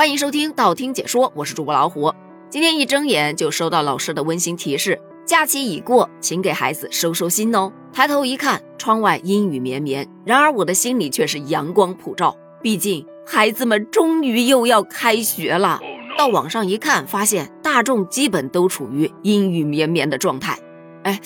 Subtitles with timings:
[0.00, 2.10] 欢迎收听道听解说，我是主播老虎。
[2.48, 7.70] 今天一睁眼就收到老师的温馨提示：假期已过，请给孩子收收心哦。
[7.92, 12.34] 抬头一看，窗外阴雨绵绵，然而我的心里却是阳光普照。
[12.62, 15.78] 毕竟孩子们终于又要开学了。
[16.16, 20.58] 到网上一看，发现大众基本都处于阴雨绵绵的状态。
[21.02, 21.20] 哎，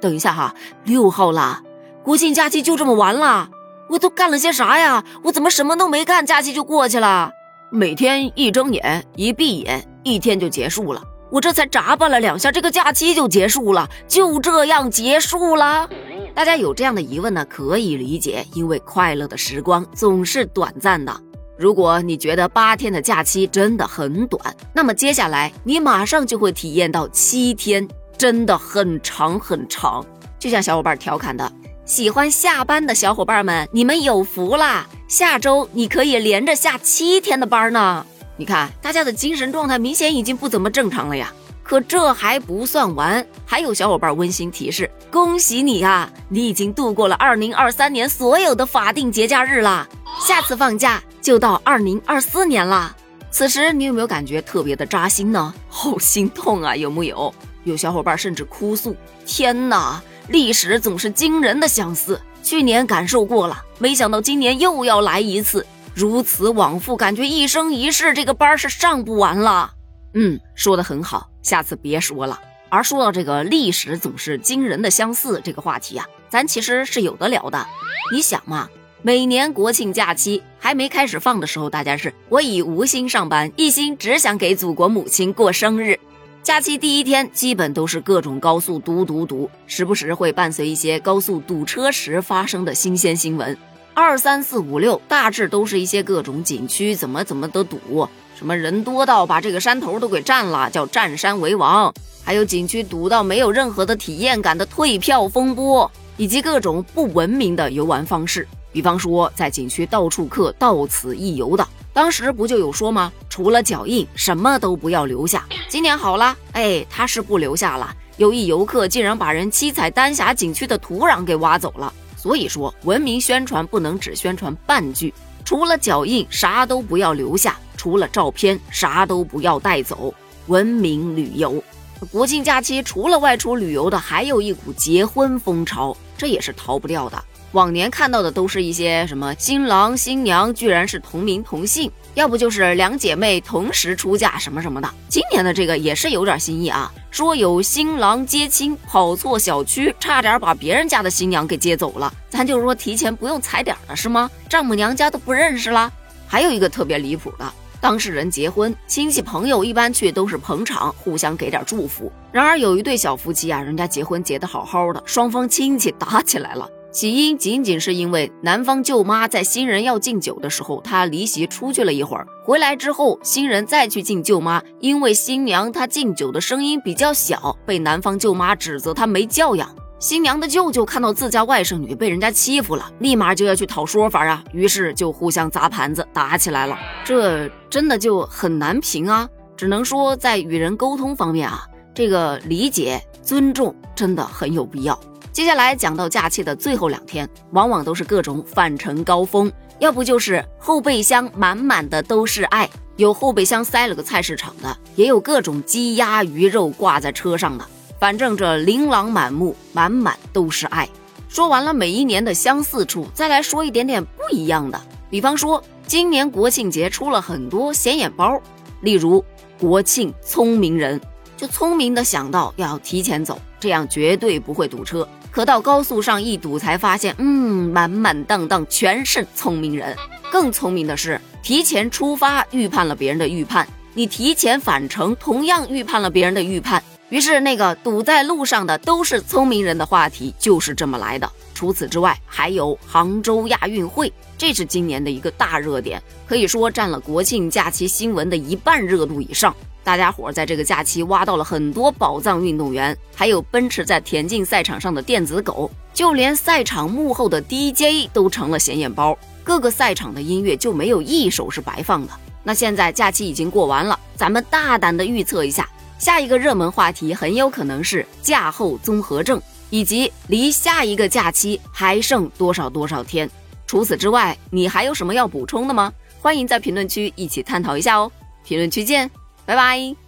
[0.00, 0.52] 等一下哈，
[0.82, 1.62] 六号啦，
[2.02, 3.50] 国庆假期就这么完了？
[3.90, 5.04] 我都干了些啥呀？
[5.22, 7.30] 我怎么什么都没干，假期就过去了？
[7.70, 11.02] 每天一睁眼一闭眼，一天就结束了。
[11.30, 15.88] 我这才眨巴了两下，这个假期就结束了，就这样结束了。
[16.32, 21.12] 大家有这样的疑问呢，可以理解，因为快乐的时光总是短暂的。
[21.58, 30.06] 如果你觉得八天的假期真的很短，那么接下来你马上就会体验到七天真的很长很长。
[30.38, 31.50] 就像小伙伴调侃的，
[31.86, 34.88] 喜欢下班的小伙伴们，你们有福啦！
[35.06, 38.04] 下周你可以连着下七天的班呢。
[38.36, 41.32] 你看，大家的精神状态明显已经不怎么正常了呀。
[41.62, 49.86] 可这还不算完，还有小伙伴温馨提示：恭喜你呀，你已经度过了二零二三年所有的法定节假日啦！
[50.20, 51.00] 下次放假。
[51.22, 52.94] 就到二零二四年了，
[53.32, 55.54] 此时你有没有感觉特别的扎心呢？
[55.68, 57.32] 好心痛啊，有木有？
[57.64, 62.20] 有小伙伴甚至哭诉：天哪，历史总是惊人的相似。
[62.42, 69.72] 去年感受过了，没想到今年又要来一次，如此往复，感觉一生一世这个班是上不完了。
[70.14, 72.38] 嗯，说的很好，下次别说了。
[72.68, 77.66] 而说到这个历史总是惊人的相似这个话题啊，咱其实是有的聊的。
[78.12, 78.68] 你想嘛？
[79.02, 85.98] 每年国庆假期还没开始放的时候，大家是我已无心上班，一心只想给祖国母亲过生日。
[86.46, 93.58] 假期第一天基本都是各种高速堵堵堵，时不时会伴随一些高速堵车时发生的新鲜新闻。
[93.92, 98.08] 二三四五六大致都是一些各种景区怎么怎么的堵，
[98.38, 101.92] 什么人多到把这个山头都给占了，叫占山为王；
[102.22, 108.46] 还有景区堵到没有任何的体验感的退票风波，以及各种不文明的游玩方式。
[108.70, 113.12] 比方说，在景区到处刻“到此一游”的，当时不就有说吗？
[113.36, 115.44] 除了脚印，什么都不要留下。
[115.68, 117.94] 今年好了，哎，他是不留下了。
[118.16, 121.92] 有一游客竟然把人七彩丹霞景区的土壤给挖走了。
[122.16, 125.12] 所以说，文明宣传不能只宣传半句，
[125.44, 130.14] 除了脚印，啥都不要留下；除了照片，啥都不要带走。
[130.46, 131.62] 文明旅游，
[132.10, 137.22] 国庆假期除了外出旅游的，还有一股结婚风潮，这也是逃不掉的。
[137.56, 144.86] 往年看到的都是一些什么新郎新娘居然是同名同姓，要不就是两姐妹同时出嫁什么什么的。
[145.08, 152.12] 今年的这个也是有点新意啊，说有新郎接亲跑错小区，差点把别人家的新娘给接走了。
[152.28, 154.30] 咱就是说提前不用踩点了是吗？
[154.50, 155.90] 丈母娘家都不认识了。
[156.26, 162.12] 还有一个特别离谱的，当事人结婚，亲戚朋友一般去都是捧场，互相给点祝福。
[162.30, 166.68] 然而有一对小夫妻啊，人家结婚结得好好的，双方亲戚打起来了。
[166.96, 179.68] 起因仅仅是因为男方舅妈在新人要敬酒的时候，他离席出去了一会儿，回来之后，新人再去敬舅妈，因为新娘她敬酒的声音比较小，被男方舅妈指责她没教养。
[179.98, 186.78] 新娘的舅舅看到自家外甥女被人家欺负了，立马就要去讨说法啊，于是就互相砸盘子打起来了。
[187.04, 191.62] 这真的就很难评啊，只能说在与人沟通方面啊，
[191.94, 194.98] 这个理解尊重真的很有必要。
[195.36, 202.66] 接下来讲到假期的最后两天，往往都是各种返程高峰，要不就是后备箱满满的都是爱，
[202.96, 207.66] 有后备箱塞了个菜市场的，也有各种鸡鸭鱼肉挂在车上的，
[208.00, 210.88] 反正这琳琅满目，满满都是爱。
[211.28, 214.80] 说完了每一年的相似处，再来说一点点不一样的，
[215.10, 218.40] 比方说今年国庆节出了很多显眼包，
[218.80, 219.22] 例如
[219.60, 220.98] 国庆聪明人，
[221.36, 225.06] 就聪明的想到要提前走，这样绝对不会堵车。
[225.30, 229.94] 可到高速上一堵，才发现，嗯，满满当当全是聪明人。
[230.32, 236.82] 更聪明的是，提前出发预判了别人的预判，你提前返程同样预判了别人的预判。
[237.08, 241.30] 于是，那个堵在路上的都是聪明人的话题就是这么来的。
[241.54, 249.54] 除此之外，还有杭州亚运会，这是今年的一个大热点，可以说占了国庆假期新闻的一半热度以上。
[249.84, 259.16] 大家伙在这个假期挖到了很多宝藏运动员，还有奔驰在田径赛场上的电子狗，就连赛场幕后的 DJ 都成了显眼包。
[259.44, 262.12] 各个赛场的音乐就没有一首是白放的。
[262.42, 265.68] 那现在假期已经过完了，咱们大胆的预测一下，
[265.98, 269.40] 下一个热门话题很有可能是假后综合症，
[269.70, 273.28] 以及离下一个假期还剩多少多少天。
[273.66, 275.92] 除此之外，你还有什么要补充的吗？
[276.20, 278.10] 欢迎在评论区一起探讨一下哦。
[278.44, 279.10] 评论区见，
[279.44, 280.05] 拜拜。